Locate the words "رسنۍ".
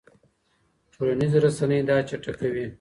1.45-1.79